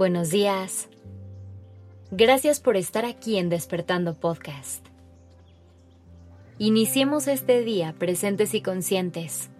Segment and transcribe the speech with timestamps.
[0.00, 0.88] Buenos días.
[2.10, 4.82] Gracias por estar aquí en Despertando Podcast.
[6.56, 9.50] Iniciemos este día presentes y conscientes.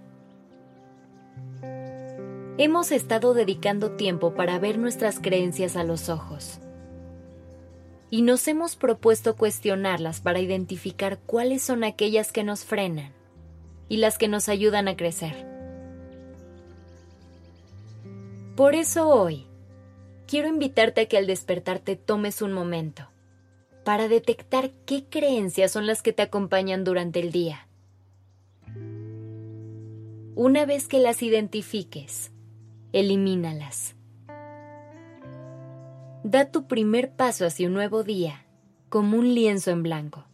[2.57, 6.59] Hemos estado dedicando tiempo para ver nuestras creencias a los ojos
[8.09, 13.13] y nos hemos propuesto cuestionarlas para identificar cuáles son aquellas que nos frenan
[13.91, 15.47] y las que nos ayudan a crecer.
[18.57, 19.50] Por eso hoy
[20.31, 23.09] quiero invitarte a que al despertarte tomes un momento
[23.85, 27.67] para detectar qué creencias son las que te acompañan durante el día.
[30.37, 32.31] Una vez que las identifiques,
[32.93, 33.97] elimínalas.
[36.23, 38.47] Da tu primer paso hacia un nuevo día
[38.89, 40.27] como un lienzo en blanco.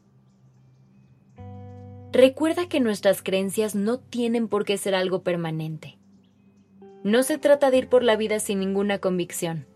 [2.12, 5.96] Recuerda que nuestras creencias no tienen por qué ser algo permanente.
[7.02, 9.66] No se trata de ir por la vida sin ninguna convicción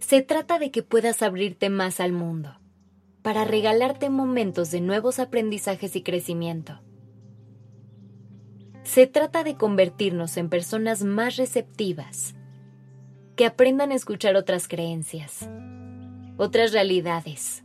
[0.00, 2.58] se trata de que puedas abrirte más al mundo,
[3.22, 6.80] para regalarte momentos de nuevos aprendizajes y crecimiento.
[8.84, 12.34] Se trata de convertirnos en personas más receptivas,
[13.36, 15.48] que aprendan a escuchar otras creencias,
[16.38, 17.62] otras realidades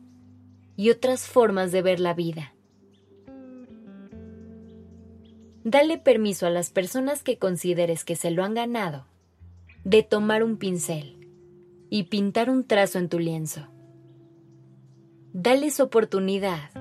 [0.76, 2.54] y otras formas de ver la vida.
[5.64, 9.06] Dale permiso a las personas que consideres que se lo han ganado
[9.86, 11.23] de tomar un pincel
[11.94, 13.68] y pintar un trazo en tu lienzo.
[15.32, 16.74] Dales oportunidad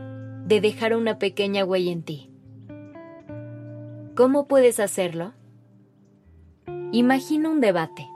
[0.46, 2.30] de dejar una pequeña huella en ti.
[4.16, 5.34] ¿Cómo puedes hacerlo?
[6.92, 8.08] Imagina un debate.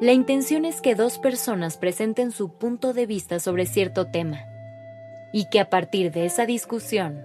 [0.00, 4.40] La intención es que dos personas presenten su punto de vista sobre cierto tema
[5.34, 7.22] y que a partir de esa discusión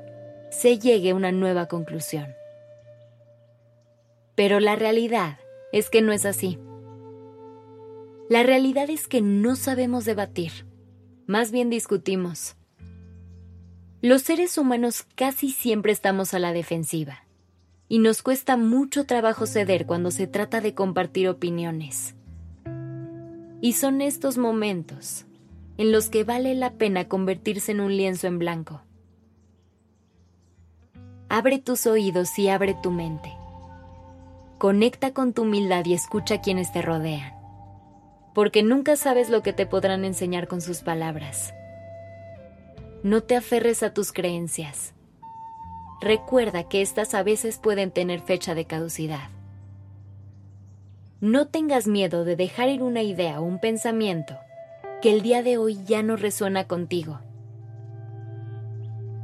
[0.51, 2.35] se llegue a una nueva conclusión.
[4.35, 5.37] Pero la realidad
[5.71, 6.59] es que no es así.
[8.29, 10.67] La realidad es que no sabemos debatir,
[11.25, 12.55] más bien discutimos.
[14.03, 17.25] Los seres humanos casi siempre estamos a la defensiva,
[17.87, 22.13] y nos cuesta mucho trabajo ceder cuando se trata de compartir opiniones.
[23.61, 25.25] Y son estos momentos
[25.77, 28.83] en los que vale la pena convertirse en un lienzo en blanco.
[31.29, 33.33] Abre tus oídos y abre tu mente.
[34.59, 37.38] Conecta con tu humildad y escucha a quienes te rodean
[38.33, 41.53] porque nunca sabes lo que te podrán enseñar con sus palabras.
[43.03, 44.93] No te aferres a tus creencias.
[46.01, 49.29] Recuerda que éstas a veces pueden tener fecha de caducidad.
[51.21, 54.37] No tengas miedo de dejar ir una idea o un pensamiento
[55.01, 57.19] que el día de hoy ya no resuena contigo.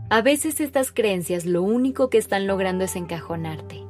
[0.10, 3.84] A veces estas creencias lo único que están logrando es encajonarte,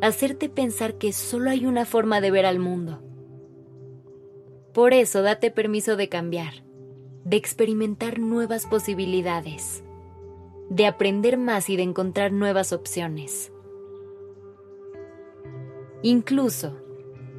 [0.00, 3.03] hacerte pensar que solo hay una forma de ver al mundo
[4.74, 6.64] por eso date permiso de cambiar,
[7.24, 9.84] de experimentar nuevas posibilidades,
[10.68, 13.52] de aprender más y de encontrar nuevas opciones.
[16.02, 16.76] Incluso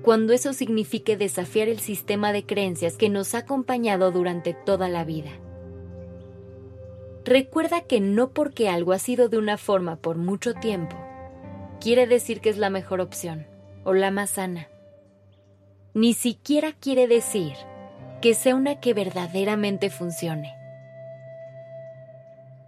[0.02, 5.04] cuando eso signifique desafiar el sistema de creencias que nos ha acompañado durante toda la
[5.04, 5.32] vida.
[7.26, 10.96] Recuerda que no porque algo ha sido de una forma por mucho tiempo,
[11.82, 13.46] quiere decir que es la mejor opción
[13.84, 14.70] o la más sana
[15.96, 17.54] ni siquiera quiere decir
[18.22, 20.54] que sea una que verdaderamente funcione.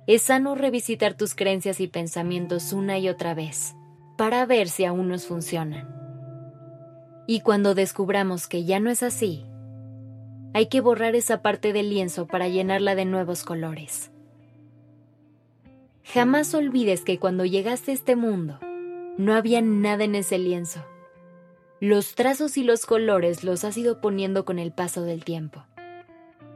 [0.07, 3.75] Es sano revisitar tus creencias y pensamientos una y otra vez
[4.17, 5.93] para ver si aún nos funcionan.
[7.27, 9.44] Y cuando descubramos que ya no es así,
[10.53, 14.09] hay que borrar esa parte del lienzo para llenarla de nuevos colores.
[16.05, 18.57] Jamás olvides que cuando llegaste a este mundo,
[19.17, 20.85] no había nada en ese lienzo
[21.79, 25.63] los trazos y los colores los has ido poniendo con el paso del tiempo.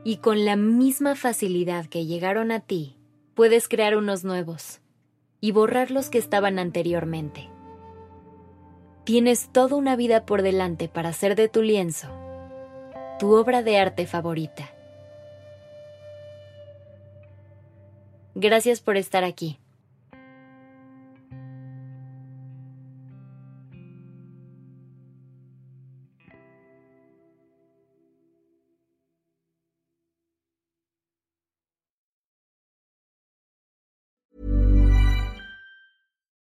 [0.04, 2.98] Y con la misma facilidad que llegaron a ti,
[3.36, 4.82] puedes crear unos nuevos
[5.40, 7.50] y borrar los que estaban anteriormente.
[9.04, 12.10] Tienes toda una vida por delante para hacer de tu lienzo
[13.22, 14.72] tu obra de arte favorita.
[18.34, 19.61] Gracias por estar aquí.